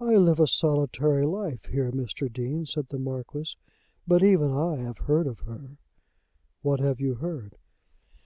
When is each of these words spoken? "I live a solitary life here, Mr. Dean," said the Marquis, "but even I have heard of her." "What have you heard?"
"I 0.00 0.16
live 0.16 0.38
a 0.38 0.46
solitary 0.46 1.24
life 1.24 1.64
here, 1.72 1.90
Mr. 1.90 2.30
Dean," 2.30 2.66
said 2.66 2.88
the 2.90 2.98
Marquis, 2.98 3.56
"but 4.06 4.22
even 4.22 4.52
I 4.52 4.76
have 4.80 4.98
heard 4.98 5.26
of 5.26 5.38
her." 5.46 5.78
"What 6.60 6.78
have 6.80 7.00
you 7.00 7.14
heard?" 7.14 7.56